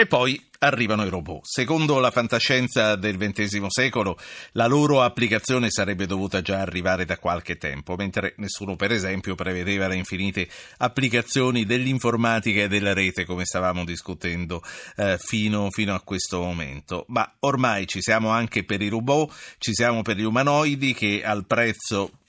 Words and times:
E 0.00 0.06
poi 0.06 0.42
arrivano 0.60 1.04
i 1.04 1.10
robot. 1.10 1.44
Secondo 1.44 1.98
la 1.98 2.10
fantascienza 2.10 2.96
del 2.96 3.18
XX 3.18 3.66
secolo, 3.66 4.16
la 4.52 4.66
loro 4.66 5.02
applicazione 5.02 5.68
sarebbe 5.70 6.06
dovuta 6.06 6.40
già 6.40 6.60
arrivare 6.60 7.04
da 7.04 7.18
qualche 7.18 7.58
tempo, 7.58 7.96
mentre 7.96 8.32
nessuno, 8.38 8.76
per 8.76 8.92
esempio, 8.92 9.34
prevedeva 9.34 9.88
le 9.88 9.96
infinite 9.96 10.48
applicazioni 10.78 11.66
dell'informatica 11.66 12.62
e 12.62 12.68
della 12.68 12.94
rete, 12.94 13.26
come 13.26 13.44
stavamo 13.44 13.84
discutendo 13.84 14.62
eh, 14.96 15.18
fino, 15.18 15.68
fino 15.70 15.94
a 15.94 16.00
questo 16.00 16.40
momento. 16.40 17.04
Ma 17.08 17.30
ormai 17.40 17.86
ci 17.86 18.00
siamo 18.00 18.30
anche 18.30 18.64
per 18.64 18.80
i 18.80 18.88
robot, 18.88 19.34
ci 19.58 19.74
siamo 19.74 20.00
per 20.00 20.16
gli 20.16 20.24
umanoidi 20.24 20.94
che 20.94 21.22
al 21.22 21.44
prezzo 21.44 22.19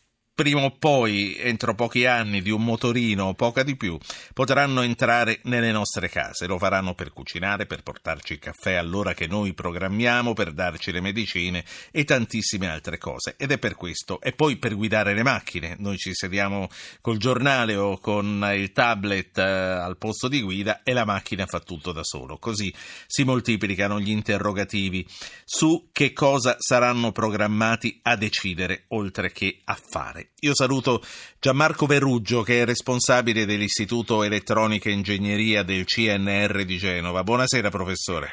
prima 0.42 0.64
o 0.64 0.71
poi, 0.71 1.38
entro 1.38 1.76
pochi 1.76 2.07
anni, 2.07 2.42
di 2.42 2.50
un 2.50 2.64
motorino 2.64 3.26
o 3.26 3.34
poca 3.36 3.62
di 3.62 3.76
più, 3.76 3.96
potranno 4.34 4.82
entrare 4.82 5.39
nelle 5.44 5.71
nostre 5.71 6.10
case. 6.10 6.48
Lo 6.48 6.57
faranno 6.57 6.96
per 6.96 7.14
cucinare, 7.14 7.68
per 7.68 7.84
portarci 7.84 8.34
il 8.34 8.39
caffè 8.39 8.74
all'ora 8.74 9.14
che 9.14 9.28
noi 9.28 9.54
programmiamo, 9.54 10.34
per 10.34 10.51
darci 10.51 10.92
le 10.92 11.00
medicine 11.00 11.64
e 11.92 12.06
tantissime 12.06 12.68
altre 12.68 12.98
cose. 12.98 13.36
Ed 13.38 13.51
è 13.51 13.60
per 13.60 13.75
questo. 13.75 14.20
E 14.20 14.32
poi 14.32 14.57
per 14.57 14.75
guidare 14.75 15.14
le 15.14 15.21
macchine. 15.21 15.75
Noi 15.78 15.98
ci 15.98 16.15
sediamo 16.15 16.70
col 17.01 17.18
giornale 17.18 17.76
o 17.76 18.00
con 18.00 18.43
il 18.56 18.71
tablet 18.71 19.37
eh, 19.37 19.43
al 19.43 19.98
posto 19.98 20.28
di 20.28 20.42
guida 20.42 20.82
e 20.82 20.93
la 20.93 21.06
macchina 21.06 21.46
fa 21.46 21.60
tutto 21.60 21.92
da 21.92 22.04
solo. 22.04 22.39
Così 22.39 22.73
si 23.06 23.23
moltiplicano 23.23 24.00
gli 24.00 24.10
interrogativi 24.10 25.06
su 25.46 25.89
che 25.92 26.14
cosa 26.14 26.56
saranno 26.57 27.12
programmati 27.12 28.00
a 28.01 28.15
decidere 28.15 28.86
oltre 28.87 29.32
che 29.32 29.62
a 29.65 29.79
fare. 29.89 30.31
Io 30.40 30.56
saluto 30.56 31.02
Gianmarco 31.40 31.86
Verruggio 31.86 32.42
che 32.42 32.62
è 32.62 32.66
responsabile 32.66 33.45
dell'Istituto 33.45 34.23
Elettronica 34.23 34.90
e 34.90 34.94
Ingegneria 34.94 35.62
del 35.62 35.86
CNR 35.86 36.66
di 36.66 36.78
Genova. 36.78 37.23
Buonasera 37.23 37.70
professore. 37.70 38.30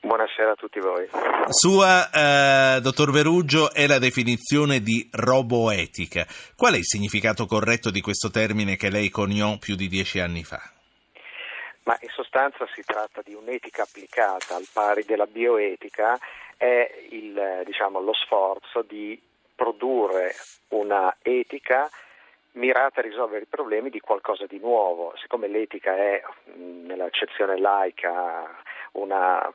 Buonasera 0.00 0.52
a 0.52 0.54
tutti 0.54 0.80
voi. 0.80 1.06
Sua, 1.50 2.08
eh, 2.10 2.80
dottor 2.80 3.10
Veruggio, 3.12 3.70
è 3.72 3.86
la 3.86 3.98
definizione 3.98 4.80
di 4.80 5.06
roboetica. 5.12 6.24
Qual 6.56 6.72
è 6.72 6.78
il 6.78 6.86
significato 6.86 7.44
corretto 7.44 7.90
di 7.90 8.00
questo 8.00 8.30
termine 8.30 8.76
che 8.76 8.88
lei 8.88 9.10
coniò 9.10 9.58
più 9.58 9.76
di 9.76 9.88
dieci 9.88 10.18
anni 10.18 10.42
fa? 10.42 10.58
Ma 11.82 11.98
in 12.00 12.08
sostanza 12.08 12.66
si 12.74 12.82
tratta 12.82 13.20
di 13.22 13.34
un'etica 13.34 13.82
applicata 13.82 14.56
al 14.56 14.66
pari 14.72 15.04
della 15.04 15.26
bioetica, 15.26 16.18
è 16.56 17.06
il, 17.10 17.62
diciamo, 17.66 18.00
lo 18.00 18.14
sforzo 18.14 18.82
di 18.82 19.20
produrre 19.60 20.32
una 20.68 21.14
etica 21.20 21.90
mirata 22.52 23.00
a 23.00 23.02
risolvere 23.02 23.42
i 23.42 23.46
problemi 23.46 23.90
di 23.90 24.00
qualcosa 24.00 24.46
di 24.46 24.58
nuovo. 24.58 25.12
Siccome 25.20 25.48
l'etica 25.48 25.94
è, 25.94 26.22
nell'accezione 26.54 27.58
laica, 27.58 28.56
una, 28.92 29.52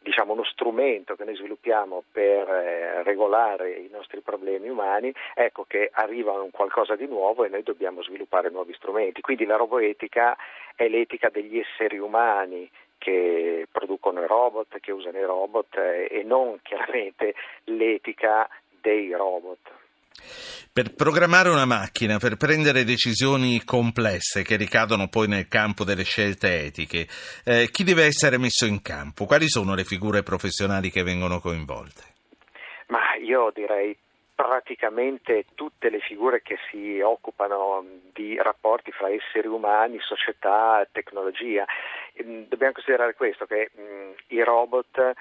diciamo, 0.00 0.34
uno 0.34 0.44
strumento 0.44 1.16
che 1.16 1.24
noi 1.24 1.34
sviluppiamo 1.34 2.04
per 2.12 2.46
eh, 2.46 3.02
regolare 3.02 3.70
i 3.70 3.88
nostri 3.90 4.20
problemi 4.20 4.68
umani, 4.68 5.10
ecco 5.34 5.64
che 5.66 5.88
arriva 5.94 6.32
un 6.32 6.50
qualcosa 6.50 6.94
di 6.94 7.06
nuovo 7.06 7.44
e 7.44 7.48
noi 7.48 7.62
dobbiamo 7.62 8.02
sviluppare 8.02 8.50
nuovi 8.50 8.74
strumenti. 8.74 9.22
Quindi 9.22 9.46
la 9.46 9.56
roboetica 9.56 10.36
è 10.76 10.88
l'etica 10.88 11.30
degli 11.30 11.58
esseri 11.58 11.98
umani 11.98 12.70
che 12.98 13.66
producono 13.72 14.22
i 14.22 14.26
robot, 14.26 14.78
che 14.78 14.92
usano 14.92 15.16
i 15.16 15.24
robot 15.24 15.74
eh, 15.78 16.08
e 16.10 16.22
non 16.22 16.58
chiaramente 16.60 17.34
l'etica 17.64 18.46
dei 18.80 19.10
robot. 19.12 19.58
Per 20.72 20.94
programmare 20.94 21.48
una 21.48 21.64
macchina, 21.64 22.18
per 22.18 22.36
prendere 22.36 22.84
decisioni 22.84 23.64
complesse 23.64 24.42
che 24.42 24.56
ricadono 24.56 25.08
poi 25.08 25.26
nel 25.26 25.48
campo 25.48 25.82
delle 25.82 26.04
scelte 26.04 26.64
etiche, 26.64 27.08
eh, 27.44 27.68
chi 27.70 27.82
deve 27.82 28.04
essere 28.04 28.38
messo 28.38 28.66
in 28.66 28.80
campo? 28.80 29.24
Quali 29.24 29.48
sono 29.48 29.74
le 29.74 29.84
figure 29.84 30.22
professionali 30.22 30.90
che 30.90 31.02
vengono 31.02 31.40
coinvolte? 31.40 32.02
Ma 32.86 33.16
io 33.16 33.50
direi 33.52 33.96
praticamente 34.34 35.44
tutte 35.54 35.90
le 35.90 36.00
figure 36.00 36.40
che 36.40 36.56
si 36.70 36.98
occupano 37.00 37.84
di 38.14 38.36
rapporti 38.40 38.90
fra 38.90 39.10
esseri 39.10 39.48
umani, 39.48 39.98
società, 40.00 40.86
tecnologia. 40.90 41.66
Ehm, 42.20 42.46
dobbiamo 42.48 42.72
considerare 42.72 43.14
questo, 43.14 43.46
che 43.46 43.70
mh, 43.74 44.34
i 44.34 44.42
robot 44.42 45.12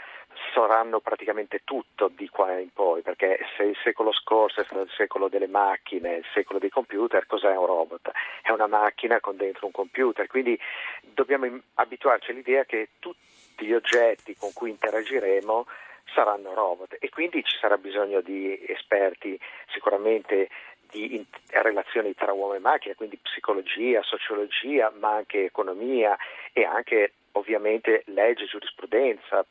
saranno 0.54 1.00
praticamente 1.00 1.62
tutto 1.64 2.10
di 2.14 2.30
qua 2.30 2.58
in 2.60 2.72
poi, 2.72 3.02
perché 3.02 3.40
se 3.58 3.64
il 3.64 3.78
secolo 3.84 4.12
scorso 4.12 4.62
è 4.62 4.64
stato 4.64 4.82
il 4.82 4.92
secolo 4.96 5.28
delle 5.28 5.48
macchine, 5.48 6.16
il 6.18 6.26
secolo 6.34 6.60
dei 6.60 6.70
computer, 6.70 7.26
cos'è 7.26 7.56
un 7.56 7.66
robot? 7.66 8.12
È 8.42 8.52
una 8.52 8.68
macchina 8.68 9.20
con 9.20 9.38
dentro 9.38 9.66
un 9.66 9.72
computer, 9.72 10.28
quindi 10.28 10.60
dobbiamo 11.02 11.48
abituarci 11.76 12.32
all'idea 12.32 12.64
che 12.66 12.90
tutti 13.00 13.66
gli 13.66 13.74
oggetti 13.74 14.36
con 14.36 14.52
cui 14.54 14.70
interagiremo 14.70 15.66
saranno 16.14 16.54
robot 16.54 16.98
e 17.00 17.10
quindi 17.10 17.44
ci 17.44 17.58
sarà 17.60 17.78
bisogno 17.78 18.22
di 18.22 18.58
esperti 18.68 19.40
sicuramente 19.72 20.50
di 20.90 21.26
relazioni 21.48 22.14
tra 22.16 22.34
uomo 22.34 22.54
e 22.54 22.60
macchina, 22.60 22.96
quindi 22.96 23.18
psicologia, 23.18 24.02
sociologia, 24.04 24.92
ma 25.00 25.16
anche 25.16 25.46
economia 25.46 26.18
e 26.54 26.64
anche 26.66 27.14
ovviamente 27.34 28.04
legge, 28.08 28.46
giurisprudenza, 28.46 29.46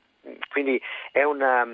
quindi 0.51 0.81
è, 1.13 1.23
una, 1.23 1.67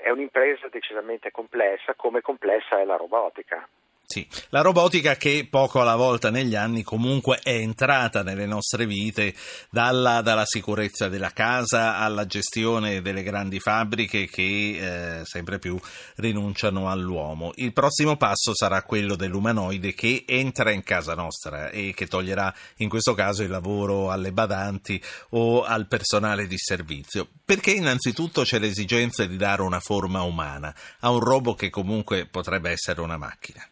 è 0.00 0.10
un'impresa 0.10 0.68
decisamente 0.68 1.30
complessa, 1.30 1.94
come 1.94 2.20
complessa 2.20 2.80
è 2.80 2.84
la 2.84 2.96
robotica. 2.96 3.66
Sì, 4.12 4.26
la 4.50 4.60
robotica 4.60 5.16
che 5.16 5.46
poco 5.48 5.80
alla 5.80 5.96
volta 5.96 6.28
negli 6.28 6.54
anni 6.54 6.82
comunque 6.82 7.38
è 7.42 7.54
entrata 7.54 8.22
nelle 8.22 8.44
nostre 8.44 8.84
vite, 8.84 9.34
dalla, 9.70 10.20
dalla 10.20 10.44
sicurezza 10.44 11.08
della 11.08 11.30
casa 11.30 11.96
alla 11.96 12.26
gestione 12.26 13.00
delle 13.00 13.22
grandi 13.22 13.58
fabbriche 13.58 14.28
che 14.28 15.20
eh, 15.20 15.24
sempre 15.24 15.58
più 15.58 15.80
rinunciano 16.16 16.90
all'uomo. 16.90 17.52
Il 17.54 17.72
prossimo 17.72 18.18
passo 18.18 18.54
sarà 18.54 18.82
quello 18.82 19.16
dell'umanoide 19.16 19.94
che 19.94 20.26
entra 20.28 20.72
in 20.72 20.82
casa 20.82 21.14
nostra 21.14 21.70
e 21.70 21.94
che 21.96 22.06
toglierà 22.06 22.54
in 22.76 22.90
questo 22.90 23.14
caso 23.14 23.42
il 23.42 23.48
lavoro 23.48 24.10
alle 24.10 24.32
badanti 24.32 25.02
o 25.30 25.62
al 25.62 25.86
personale 25.86 26.46
di 26.46 26.58
servizio. 26.58 27.28
Perché 27.42 27.70
innanzitutto 27.70 28.42
c'è 28.42 28.58
l'esigenza 28.58 29.24
di 29.24 29.38
dare 29.38 29.62
una 29.62 29.80
forma 29.80 30.20
umana 30.20 30.74
a 31.00 31.08
un 31.08 31.20
robot 31.20 31.56
che 31.56 31.70
comunque 31.70 32.26
potrebbe 32.26 32.70
essere 32.70 33.00
una 33.00 33.16
macchina 33.16 33.66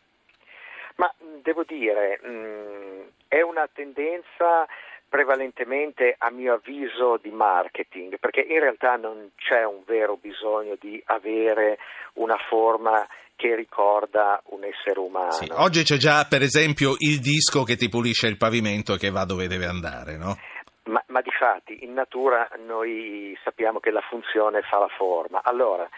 devo 1.50 1.64
dire, 1.66 2.20
mh, 2.22 2.28
mm, 2.30 3.00
è 3.26 3.40
una 3.42 3.68
tendenza 3.72 4.66
prevalentemente 5.08 6.14
a 6.16 6.30
mio 6.30 6.54
avviso 6.54 7.18
di 7.20 7.30
marketing, 7.30 8.18
perché 8.20 8.40
in 8.40 8.60
realtà 8.60 8.94
non 8.94 9.30
c'è 9.36 9.64
un 9.64 9.82
vero 9.84 10.16
bisogno 10.16 10.76
di 10.80 11.02
avere 11.06 11.78
una 12.14 12.36
forma 12.48 13.04
che 13.34 13.56
ricorda 13.56 14.40
un 14.50 14.62
essere 14.62 15.00
umano. 15.00 15.32
Sì, 15.32 15.50
oggi 15.50 15.82
c'è 15.82 15.96
già 15.96 16.24
per 16.28 16.42
esempio 16.42 16.94
il 16.98 17.18
disco 17.18 17.64
che 17.64 17.74
ti 17.74 17.88
pulisce 17.88 18.28
il 18.28 18.36
pavimento 18.36 18.94
e 18.94 18.98
che 18.98 19.10
va 19.10 19.24
dove 19.24 19.48
deve 19.48 19.66
andare, 19.66 20.16
no? 20.16 20.36
Ma, 20.84 21.02
ma 21.08 21.20
di 21.20 21.30
fatti 21.30 21.84
in 21.84 21.92
natura 21.92 22.48
noi 22.64 23.36
sappiamo 23.42 23.80
che 23.80 23.90
la 23.90 24.02
funzione 24.08 24.62
fa 24.62 24.78
la 24.78 24.88
forma. 24.96 25.40
Allora, 25.42 25.88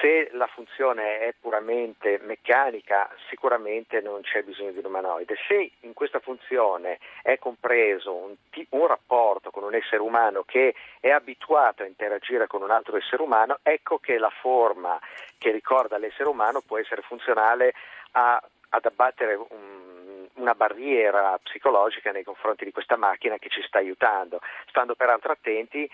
se 0.00 0.30
la 0.32 0.46
funzione 0.46 1.20
è 1.20 1.34
puramente 1.40 2.20
meccanica, 2.22 3.08
sicuramente 3.28 4.00
non 4.00 4.22
c'è 4.22 4.42
bisogno 4.42 4.72
di 4.72 4.78
un 4.78 4.86
umanoide. 4.86 5.36
Se 5.46 5.70
in 5.80 5.92
questa 5.92 6.20
funzione 6.20 6.98
è 7.22 7.38
compreso 7.38 8.14
un, 8.14 8.34
un, 8.70 8.86
rapporto 8.86 9.50
con 9.50 9.64
un 9.64 9.74
essere 9.74 10.00
umano 10.02 10.42
che 10.44 10.74
è 11.00 11.10
abituato 11.10 11.82
a 11.82 11.86
interagire 11.86 12.46
con 12.46 12.62
un 12.62 12.70
altro 12.70 12.96
essere 12.96 13.22
umano, 13.22 13.58
ecco 13.62 13.98
che 13.98 14.18
la 14.18 14.32
forma 14.40 14.98
che 15.38 15.50
ricorda 15.50 15.98
l'essere 15.98 16.28
umano 16.28 16.60
può 16.60 16.78
essere 16.78 17.02
funzionale 17.02 17.74
a, 18.12 18.42
ad 18.70 18.84
abbattere 18.84 19.34
un, 19.34 20.28
una 20.34 20.54
barriera 20.54 21.38
psicologica 21.42 22.12
nei 22.12 22.24
confronti 22.24 22.64
di 22.64 22.72
questa 22.72 22.96
macchina 22.96 23.38
che 23.38 23.48
ci 23.48 23.62
sta 23.62 23.78
aiutando, 23.78 24.40
stando 24.68 24.94
peraltro 24.94 25.32
attenti 25.32 25.88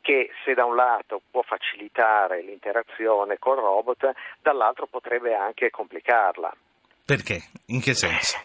che 0.00 0.30
se 0.44 0.54
da 0.54 0.64
un 0.64 0.74
lato 0.74 1.20
può 1.30 1.42
facilitare 1.42 2.42
l'interazione 2.42 3.38
col 3.38 3.58
robot, 3.58 4.12
dall'altro 4.40 4.86
potrebbe 4.86 5.34
anche 5.34 5.70
complicarla. 5.70 6.52
Perché? 7.04 7.40
In 7.66 7.80
che 7.80 7.94
senso? 7.94 8.38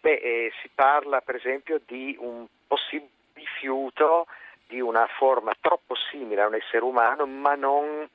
Beh, 0.00 0.14
eh, 0.14 0.52
si 0.62 0.70
parla 0.74 1.20
per 1.20 1.36
esempio 1.36 1.80
di 1.86 2.16
un 2.18 2.46
possibile 2.66 3.18
rifiuto 3.40 4.26
di 4.66 4.80
una 4.80 5.06
forma 5.18 5.52
troppo 5.60 5.94
simile 6.10 6.42
a 6.42 6.46
un 6.46 6.54
essere 6.54 6.84
umano, 6.84 7.26
ma 7.26 7.54
non 7.54 8.08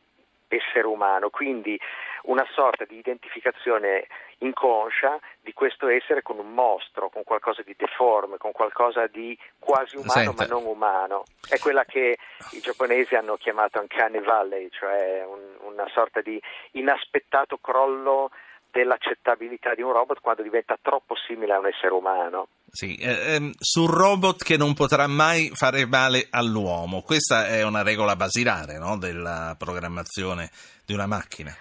essere 0.47 0.87
umano, 0.87 1.29
quindi 1.29 1.79
una 2.25 2.45
sorta 2.53 2.85
di 2.85 2.97
identificazione 2.97 4.07
inconscia 4.39 5.19
di 5.41 5.53
questo 5.53 5.87
essere 5.87 6.21
con 6.21 6.39
un 6.39 6.53
mostro, 6.53 7.09
con 7.09 7.23
qualcosa 7.23 7.61
di 7.61 7.75
deforme, 7.77 8.37
con 8.37 8.51
qualcosa 8.51 9.07
di 9.07 9.37
quasi 9.59 9.95
umano 9.95 10.11
Senta. 10.11 10.43
ma 10.43 10.45
non 10.47 10.65
umano. 10.65 11.23
È 11.47 11.57
quella 11.59 11.85
che 11.85 12.17
i 12.51 12.59
giapponesi 12.59 13.15
hanno 13.15 13.35
chiamato 13.35 13.79
Uncanny 13.79 14.21
Valley, 14.21 14.69
cioè 14.71 15.23
un, 15.25 15.71
una 15.71 15.87
sorta 15.93 16.21
di 16.21 16.41
inaspettato 16.71 17.57
crollo 17.57 18.31
dell'accettabilità 18.75 19.73
di 19.73 19.81
un 19.81 19.93
robot 19.93 20.19
quando 20.19 20.41
diventa 20.41 20.77
troppo 20.81 21.15
simile 21.15 21.53
a 21.53 21.59
un 21.59 21.67
essere 21.67 21.93
umano. 21.93 22.49
Sì, 22.69 22.95
eh, 22.95 23.35
ehm, 23.35 23.51
sul 23.57 23.89
robot 23.89 24.43
che 24.43 24.57
non 24.57 24.73
potrà 24.73 25.07
mai 25.07 25.49
fare 25.53 25.85
male 25.85 26.27
all'uomo, 26.29 27.01
questa 27.01 27.47
è 27.47 27.63
una 27.63 27.83
regola 27.83 28.17
basilare 28.17 28.77
no? 28.77 28.97
della 28.97 29.55
programmazione 29.57 30.49
di 30.85 30.93
una 30.93 31.07
macchina. 31.07 31.55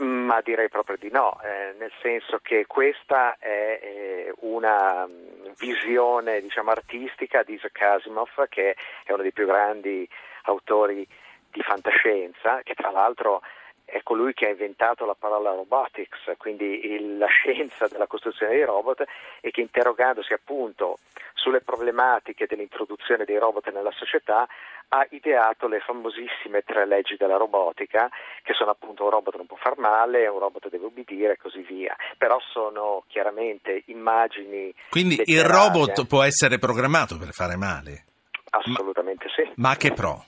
Ma 0.00 0.40
direi 0.40 0.70
proprio 0.70 0.96
di 0.96 1.10
no, 1.10 1.38
eh, 1.42 1.74
nel 1.78 1.92
senso 2.00 2.38
che 2.42 2.64
questa 2.66 3.36
è 3.38 3.78
eh, 3.82 4.32
una 4.40 5.06
mm, 5.06 5.50
visione 5.58 6.40
diciamo, 6.40 6.70
artistica 6.70 7.42
di 7.42 7.52
Isaac 7.52 7.80
Asimov, 7.82 8.48
che 8.48 8.76
è 9.04 9.12
uno 9.12 9.20
dei 9.20 9.32
più 9.32 9.44
grandi 9.44 10.08
autori 10.44 11.06
di 11.50 11.60
fantascienza, 11.60 12.62
che 12.62 12.72
tra 12.72 12.90
l'altro 12.90 13.42
è 13.90 14.02
colui 14.02 14.32
che 14.34 14.46
ha 14.46 14.50
inventato 14.50 15.04
la 15.04 15.16
parola 15.18 15.50
robotics, 15.50 16.32
quindi 16.38 16.86
il, 16.92 17.18
la 17.18 17.26
scienza 17.26 17.88
della 17.88 18.06
costruzione 18.06 18.52
dei 18.52 18.64
robot 18.64 19.04
e 19.40 19.50
che 19.50 19.60
interrogandosi 19.60 20.32
appunto 20.32 20.98
sulle 21.34 21.60
problematiche 21.60 22.46
dell'introduzione 22.46 23.24
dei 23.24 23.38
robot 23.38 23.70
nella 23.72 23.92
società 23.92 24.46
ha 24.92 25.06
ideato 25.10 25.68
le 25.68 25.80
famosissime 25.80 26.62
tre 26.62 26.86
leggi 26.86 27.16
della 27.16 27.36
robotica, 27.36 28.08
che 28.42 28.52
sono 28.54 28.70
appunto 28.70 29.04
un 29.04 29.10
robot 29.10 29.36
non 29.36 29.46
può 29.46 29.56
far 29.56 29.78
male, 29.78 30.26
un 30.26 30.40
robot 30.40 30.68
deve 30.68 30.86
obbedire 30.86 31.34
e 31.34 31.36
così 31.36 31.60
via. 31.60 31.94
Però 32.18 32.38
sono 32.52 33.04
chiaramente 33.06 33.84
immagini. 33.86 34.74
Quindi 34.90 35.20
il 35.24 35.44
robot 35.44 36.06
può 36.06 36.22
essere 36.22 36.58
programmato 36.58 37.16
per 37.18 37.30
fare 37.32 37.56
male? 37.56 38.04
Assolutamente 38.50 39.26
ma, 39.26 39.32
sì. 39.32 39.52
Ma 39.56 39.76
che 39.76 39.92
pro? 39.92 40.24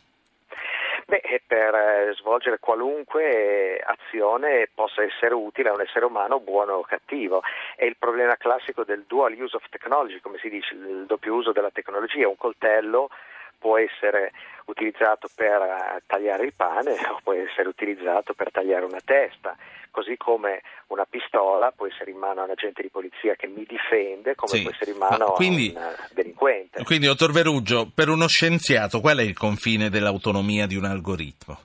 Beh, 1.12 1.43
per 1.47 1.75
eh, 1.75 2.14
svolgere 2.17 2.59
qualunque 2.59 3.79
azione 3.85 4.70
possa 4.73 5.03
essere 5.03 5.35
utile 5.35 5.69
a 5.69 5.75
un 5.75 5.82
essere 5.82 6.06
umano 6.06 6.41
buono 6.41 6.76
o 6.76 6.82
cattivo. 6.85 7.43
È 7.76 7.85
il 7.85 7.99
problema 7.99 8.35
classico 8.37 8.82
del 8.82 9.05
dual 9.06 9.38
use 9.38 9.56
of 9.56 9.69
technology, 9.69 10.20
come 10.20 10.38
si 10.38 10.49
dice, 10.49 10.73
il 10.73 11.05
doppio 11.06 11.35
uso 11.35 11.53
della 11.53 11.70
tecnologia. 11.70 12.29
Un 12.29 12.38
coltello 12.38 13.11
può 13.59 13.76
essere 13.76 14.32
utilizzato 14.64 15.29
per 15.37 15.61
eh, 15.61 16.03
tagliare 16.06 16.44
il 16.44 16.55
pane 16.55 16.93
o 17.11 17.20
può 17.23 17.35
essere 17.35 17.69
utilizzato 17.69 18.32
per 18.32 18.50
tagliare 18.50 18.87
una 18.87 19.03
testa, 19.05 19.55
così 19.93 20.17
come 20.17 20.62
una 20.89 21.05
pistola 21.05 21.71
può 21.71 21.87
essere 21.87 22.11
in 22.11 22.17
mano 22.17 22.41
a 22.41 22.44
un 22.44 22.50
agente 22.50 22.83
di 22.83 22.89
polizia 22.89 23.37
che 23.37 23.47
mi 23.47 23.65
difende, 23.65 24.35
come 24.35 24.50
sì. 24.50 24.62
può 24.62 24.73
essere 24.73 24.91
in 24.91 24.97
mano 24.97 25.27
quindi, 25.33 25.73
a 25.77 25.79
un 25.79 25.87
eh, 25.87 26.15
delinquente. 26.15 26.83
Quindi, 26.83 27.06
dottor 27.06 27.31
Verugio, 27.31 27.89
per 27.94 28.09
uno 28.09 28.27
scienziato 28.27 29.00
qual 29.00 29.19
è 29.19 29.23
il 29.23 29.37
confine 29.37 29.89
dell'autonomia 29.89 30.67
di 30.67 30.75
un 30.75 30.87
algoritmo? 30.87 31.59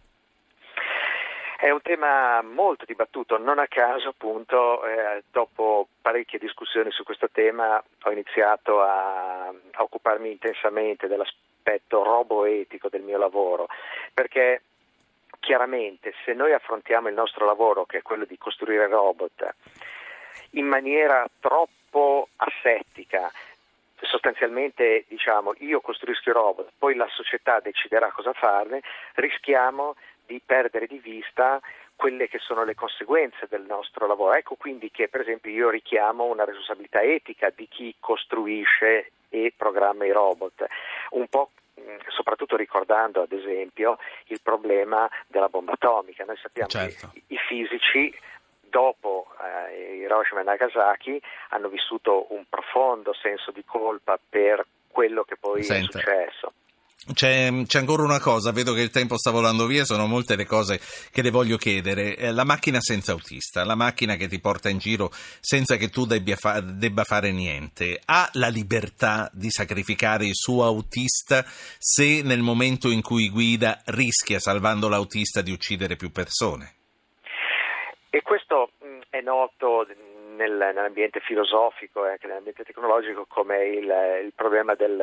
È 1.58 1.72
un 1.72 1.82
tema 1.82 2.44
molto 2.44 2.86
dibattuto, 2.86 3.40
non 3.40 3.58
a 3.58 3.66
caso 3.68 4.10
appunto 4.10 4.86
eh, 4.86 5.24
dopo 5.32 5.88
parecchie 6.00 6.38
discussioni 6.38 6.92
su 6.92 7.04
questo 7.04 7.30
tema 7.32 7.84
ho 8.04 8.12
iniziato 8.12 8.82
a, 8.82 9.48
a 9.48 9.82
occuparmi 9.82 10.30
intensamente 10.30 11.08
dell'aspetto 11.08 11.46
aspetto 11.68 12.04
roboetico 12.04 12.88
del 12.88 13.02
mio 13.02 13.18
lavoro, 13.18 13.68
perché 14.14 14.62
chiaramente 15.40 16.14
se 16.24 16.34
noi 16.34 16.54
affrontiamo 16.54 17.08
il 17.08 17.14
nostro 17.14 17.46
lavoro, 17.46 17.86
che 17.86 18.00
è 18.00 18.02
quello 18.02 18.26
di 18.26 18.38
costruire 18.38 18.88
robot, 18.88 19.56
in 20.52 20.66
maniera 20.66 21.26
troppo 21.40 22.30
assettica, 22.38 23.32
sostanzialmente 24.02 25.06
diciamo 25.08 25.54
io 25.60 25.82
costruisco 25.82 26.30
i 26.30 26.34
robot, 26.34 26.72
poi 26.78 26.96
la 26.96 27.08
società 27.10 27.60
deciderà 27.60 28.12
cosa 28.12 28.34
farne, 28.34 28.82
rischiamo 29.16 29.96
di 30.26 30.42
perdere 30.46 30.88
di 30.88 31.00
vista 31.00 31.60
quelle 31.96 32.28
che 32.28 32.38
sono 32.38 32.64
le 32.64 32.76
conseguenze 32.76 33.48
del 33.50 33.64
nostro 33.64 34.06
lavoro. 34.06 34.36
Ecco 34.36 34.56
quindi 34.56 34.92
che 34.92 35.08
per 35.08 35.22
esempio 35.22 35.52
io 35.52 35.70
richiamo 35.70 36.26
una 36.26 36.46
responsabilità 36.46 37.02
etica 37.02 37.52
di 37.54 37.68
chi 37.68 37.96
costruisce 38.00 39.12
e 39.30 39.54
programma 39.56 40.06
i 40.06 40.12
robot, 40.12 40.66
un 41.12 41.28
po' 41.28 41.50
soprattutto 42.10 42.56
ricordando 42.56 43.22
ad 43.22 43.32
esempio 43.32 43.98
il 44.28 44.42
problema 44.42 45.10
della 45.28 45.50
bomba 45.50 45.74
atomica. 45.74 46.26
Noi 46.26 46.38
sappiamo 46.38 46.70
certo. 46.70 47.10
che 47.14 47.24
i 47.28 47.38
fisici 47.38 48.14
dopo 48.62 49.28
eh, 49.42 49.96
Hiroshima 49.98 50.42
e 50.42 50.44
Nagasaki 50.44 51.22
hanno 51.50 51.70
vissuto 51.70 52.28
un 52.34 52.44
profondo 52.50 53.14
senso 53.14 53.52
di 53.52 53.64
colpa 53.66 54.20
per 54.30 54.66
quello 54.88 55.24
che 55.24 55.38
poi 55.38 55.64
Senta. 55.64 56.00
è 56.00 56.02
successo. 56.02 56.54
C'è, 57.14 57.50
c'è, 57.66 57.80
ancora 57.80 58.04
una 58.04 58.20
cosa, 58.20 58.52
vedo 58.52 58.74
che 58.74 58.82
il 58.82 58.90
tempo 58.90 59.18
sta 59.18 59.32
volando 59.32 59.66
via, 59.66 59.86
sono 59.86 60.08
molte 60.08 60.36
le 60.36 60.46
cose 60.46 60.80
che 61.10 61.22
le 61.22 61.30
voglio 61.30 61.56
chiedere. 61.56 62.18
Eh, 62.18 62.32
la 62.32 62.44
macchina 62.44 62.82
senza 62.82 63.14
autista, 63.14 63.64
la 63.64 63.76
macchina 63.76 64.16
che 64.16 64.28
ti 64.28 64.40
porta 64.40 64.70
in 64.70 64.78
giro 64.78 65.10
senza 65.40 65.78
che 65.78 65.88
tu 65.88 66.06
fa, 66.36 66.60
debba 66.60 67.04
fare 67.04 67.32
niente, 67.32 68.02
ha 68.06 68.30
la 68.34 68.50
libertà 68.50 69.30
di 69.32 69.50
sacrificare 69.50 70.26
il 70.26 70.36
suo 70.36 70.66
autista 70.66 71.44
se 71.46 72.22
nel 72.24 72.42
momento 72.42 72.90
in 72.90 73.02
cui 73.02 73.30
guida 73.30 73.82
rischia, 73.86 74.40
salvando 74.40 74.90
l'autista, 74.90 75.42
di 75.42 75.52
uccidere 75.52 75.96
più 75.96 76.12
persone? 76.12 76.74
E 78.10 78.22
questo 78.22 78.72
mm, 78.84 79.00
è 79.10 79.22
noto 79.22 79.86
nel, 80.38 80.72
nell'ambiente 80.74 81.20
filosofico 81.20 82.06
e 82.06 82.12
anche 82.12 82.28
nell'ambiente 82.28 82.64
tecnologico 82.64 83.26
come 83.28 83.66
il, 83.66 83.92
il 84.26 84.34
problema 84.36 84.76
del, 84.76 84.98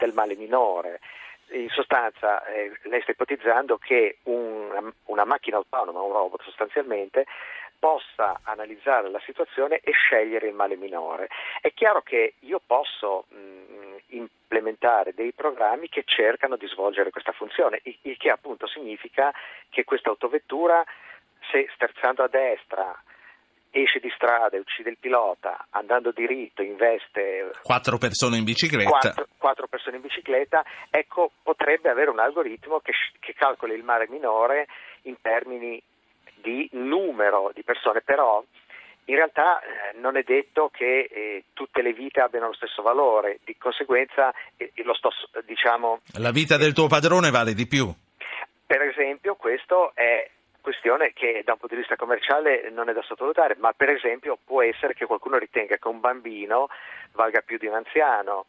del, 0.00 0.12
male 0.12 0.34
minore. 0.34 1.00
In 1.52 1.68
sostanza 1.68 2.44
eh, 2.46 2.72
lei 2.84 3.02
sta 3.02 3.10
ipotizzando 3.12 3.76
che 3.78 4.18
un, 4.24 4.92
una 5.04 5.24
macchina 5.24 5.56
autonoma, 5.56 6.00
un 6.00 6.12
robot 6.12 6.42
sostanzialmente, 6.42 7.26
possa 7.78 8.40
analizzare 8.44 9.08
la 9.10 9.20
situazione 9.24 9.80
e 9.80 9.92
scegliere 9.92 10.48
il 10.48 10.54
male 10.54 10.76
minore. 10.76 11.28
È 11.60 11.72
chiaro 11.72 12.02
che 12.02 12.34
io 12.40 12.60
posso 12.64 13.24
mh, 13.28 13.96
implementare 14.08 15.14
dei 15.14 15.32
programmi 15.32 15.88
che 15.88 16.02
cercano 16.04 16.56
di 16.56 16.66
svolgere 16.66 17.10
questa 17.10 17.32
funzione, 17.32 17.80
il 18.02 18.16
che 18.18 18.30
appunto 18.30 18.66
significa 18.66 19.32
che 19.70 19.84
questa 19.84 20.10
autovettura, 20.10 20.84
se 21.50 21.68
sterzando 21.74 22.22
a 22.22 22.28
destra 22.28 23.02
esce 23.70 24.00
di 24.00 24.10
strada 24.14 24.56
e 24.56 24.60
uccide 24.60 24.90
il 24.90 24.98
pilota, 24.98 25.66
andando 25.70 26.10
diritto 26.10 26.62
investe 26.62 27.50
quattro 27.62 27.98
persone 27.98 28.36
in 28.36 28.44
bicicletta, 28.44 28.90
quattro, 28.90 29.26
quattro 29.36 29.66
persone 29.68 29.96
in 29.96 30.02
bicicletta, 30.02 30.64
ecco 30.90 31.30
potrebbe 31.42 31.88
avere 31.88 32.10
un 32.10 32.18
algoritmo 32.18 32.80
che, 32.80 32.92
che 33.20 33.34
calcoli 33.34 33.74
il 33.74 33.84
mare 33.84 34.08
minore 34.08 34.66
in 35.02 35.16
termini 35.20 35.80
di 36.34 36.68
numero 36.72 37.50
di 37.54 37.62
persone, 37.62 38.00
però 38.00 38.42
in 39.04 39.14
realtà 39.14 39.60
eh, 39.60 39.98
non 39.98 40.16
è 40.16 40.22
detto 40.22 40.70
che 40.72 41.08
eh, 41.10 41.44
tutte 41.52 41.82
le 41.82 41.92
vite 41.92 42.20
abbiano 42.20 42.48
lo 42.48 42.54
stesso 42.54 42.82
valore, 42.82 43.40
di 43.44 43.56
conseguenza 43.56 44.32
eh, 44.56 44.72
sto, 44.94 45.10
diciamo, 45.44 46.00
la 46.18 46.30
vita 46.30 46.56
del 46.56 46.72
tuo 46.72 46.86
padrone 46.86 47.30
vale 47.30 47.54
di 47.54 47.66
più. 47.66 47.92
Per 48.66 48.82
esempio 48.82 49.34
questo 49.34 49.92
è 49.94 50.30
questione 50.60 51.12
che 51.12 51.42
da 51.44 51.52
un 51.52 51.58
punto 51.58 51.74
di 51.74 51.80
vista 51.80 51.96
commerciale 51.96 52.70
non 52.70 52.88
è 52.88 52.92
da 52.92 53.02
sottovalutare, 53.02 53.56
ma 53.58 53.72
per 53.72 53.90
esempio 53.90 54.38
può 54.42 54.62
essere 54.62 54.94
che 54.94 55.06
qualcuno 55.06 55.38
ritenga 55.38 55.76
che 55.76 55.88
un 55.88 56.00
bambino 56.00 56.68
valga 57.12 57.40
più 57.40 57.58
di 57.58 57.66
un 57.66 57.74
anziano. 57.74 58.46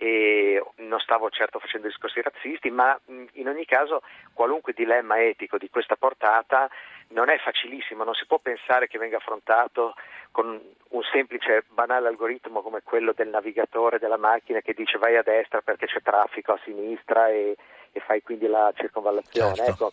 E 0.00 0.62
non 0.76 1.00
stavo 1.00 1.28
certo 1.28 1.58
facendo 1.58 1.88
discorsi 1.88 2.22
razzisti, 2.22 2.70
ma 2.70 2.96
in 3.32 3.48
ogni 3.48 3.64
caso 3.64 4.02
qualunque 4.32 4.72
dilemma 4.72 5.20
etico 5.20 5.58
di 5.58 5.68
questa 5.68 5.96
portata 5.96 6.70
non 7.08 7.28
è 7.30 7.38
facilissimo, 7.38 8.04
non 8.04 8.14
si 8.14 8.24
può 8.26 8.38
pensare 8.38 8.86
che 8.86 8.98
venga 8.98 9.16
affrontato 9.16 9.94
con 10.30 10.60
un 10.90 11.02
semplice 11.10 11.64
banale 11.70 12.06
algoritmo 12.06 12.62
come 12.62 12.82
quello 12.84 13.12
del 13.12 13.28
navigatore 13.28 13.98
della 13.98 14.18
macchina 14.18 14.60
che 14.60 14.72
dice 14.72 14.98
vai 14.98 15.16
a 15.16 15.22
destra 15.22 15.62
perché 15.62 15.86
c'è 15.86 16.00
traffico 16.00 16.52
a 16.52 16.60
sinistra 16.62 17.28
e, 17.28 17.56
e 17.90 18.00
fai 18.00 18.22
quindi 18.22 18.46
la 18.46 18.72
circonvallazione. 18.76 19.54
Certo. 19.54 19.70
Ecco, 19.72 19.92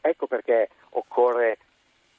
ecco 0.00 0.26
perché 0.26 0.68
occorre 0.90 1.58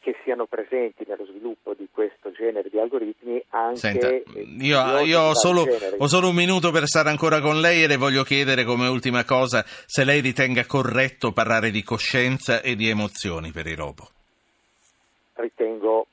che 0.06 0.16
siano 0.24 0.46
presenti 0.46 1.04
nello 1.08 1.25
sviluppo 1.25 1.74
di 1.74 1.88
questo 1.92 2.32
genere 2.32 2.70
di 2.70 2.78
algoritmi 2.78 3.44
anche 3.50 3.78
Senta, 3.80 4.10
io, 4.60 5.00
io 5.00 5.20
ho, 5.20 5.34
solo, 5.34 5.66
ho, 5.98 6.08
solo, 6.08 6.30
un 6.30 6.36
minuto 6.36 6.70
per 6.70 6.86
stare 6.86 7.10
ancora 7.10 7.42
con 7.42 7.60
lei 7.60 7.82
e 7.82 7.88
le 7.88 7.98
voglio 7.98 8.22
chiedere 8.22 8.66
come 8.66 8.88
ultima 8.88 9.25
cosa 9.25 9.64
se 9.66 10.04
lei 10.04 10.22
ritenga 10.22 10.68
corretto 10.68 11.32
parlare 11.32 11.72
di 11.72 11.82
coscienza 11.82 12.62
e 12.62 12.75
di 12.75 12.88
emozioni 12.88 13.50
per 13.50 13.66
i 13.66 13.74
robot. 13.74 14.12
Ritengo 15.34 16.06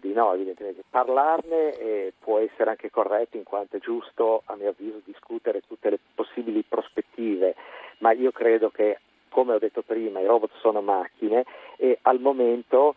di 0.00 0.14
no, 0.14 0.32
evidentemente. 0.32 0.82
Parlarne 0.88 1.76
eh, 1.78 2.12
può 2.18 2.38
essere 2.38 2.70
anche 2.70 2.88
corretto 2.88 3.36
in 3.36 3.44
quanto 3.44 3.76
è 3.76 3.80
giusto, 3.80 4.44
a 4.46 4.56
mio 4.56 4.70
avviso, 4.70 5.02
discutere 5.04 5.60
tutte 5.66 5.90
le 5.90 5.98
possibili 6.14 6.64
prospettive, 6.66 7.54
ma 7.98 8.12
io 8.12 8.30
credo 8.30 8.70
che 8.70 8.98
come 9.28 9.54
ho 9.54 9.58
detto 9.58 9.82
prima, 9.82 10.20
i 10.20 10.26
robot 10.26 10.50
sono 10.60 10.80
macchine 10.80 11.44
e 11.76 11.98
al 12.02 12.20
momento 12.20 12.94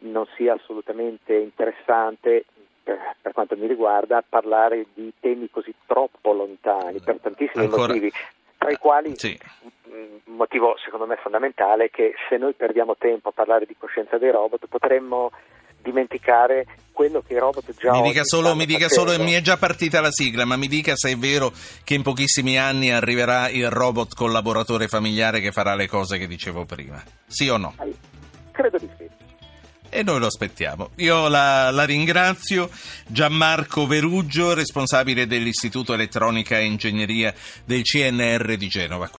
non 0.00 0.26
sia 0.36 0.54
assolutamente 0.54 1.34
interessante 1.34 2.44
per, 2.82 3.32
quanto 3.32 3.56
mi 3.56 3.66
riguarda 3.66 4.24
parlare 4.26 4.86
di 4.94 5.12
temi 5.20 5.50
così 5.50 5.74
troppo 5.86 6.32
lontani 6.32 7.00
per 7.00 7.18
tantissimi 7.20 7.64
Ancora... 7.64 7.88
motivi 7.88 8.10
tra 8.56 8.70
i 8.70 8.76
quali 8.76 9.16
sì. 9.16 9.38
un 9.90 10.20
motivo 10.36 10.76
secondo 10.82 11.06
me 11.06 11.16
fondamentale 11.16 11.86
è 11.86 11.90
che 11.90 12.14
se 12.28 12.36
noi 12.36 12.54
perdiamo 12.54 12.96
tempo 12.96 13.28
a 13.28 13.32
parlare 13.32 13.66
di 13.66 13.76
coscienza 13.78 14.18
dei 14.18 14.30
robot 14.30 14.66
potremmo 14.66 15.30
dimenticare 15.82 16.66
quello 16.92 17.22
che 17.24 17.34
i 17.34 17.38
robot 17.38 17.74
già 17.78 17.92
mi 17.92 18.02
dica 18.02 18.24
solo, 18.24 18.56
mi 18.56 18.66
dica 18.66 18.88
solo, 18.88 19.16
mi 19.22 19.32
è 19.32 19.40
già 19.40 19.56
partita 19.56 20.00
la 20.00 20.10
sigla, 20.10 20.44
ma 20.44 20.56
mi 20.56 20.66
dica 20.66 20.96
se 20.96 21.12
è 21.12 21.16
vero 21.16 21.52
che 21.84 21.94
in 21.94 22.02
pochissimi 22.02 22.58
anni 22.58 22.90
arriverà 22.90 23.48
il 23.48 23.70
robot 23.70 24.14
collaboratore 24.14 24.88
familiare 24.88 25.40
che 25.40 25.52
farà 25.52 25.76
le 25.76 25.86
cose 25.86 26.18
che 26.18 26.26
dicevo 26.26 26.64
prima. 26.64 27.00
Sì 27.26 27.48
o 27.48 27.56
no? 27.56 27.74
Credo 28.50 28.78
di 28.78 28.88
sì. 28.98 29.26
E 29.90 30.02
noi 30.02 30.18
lo 30.18 30.26
aspettiamo. 30.26 30.90
Io 30.96 31.28
la, 31.28 31.70
la, 31.70 31.84
ringrazio. 31.84 32.68
Gianmarco 33.06 33.86
Veruggio, 33.86 34.52
responsabile 34.52 35.26
dell'Istituto 35.26 35.94
Elettronica 35.94 36.58
e 36.58 36.64
Ingegneria 36.64 37.32
del 37.64 37.82
CNR 37.82 38.56
di 38.56 38.68
Genova. 38.68 39.08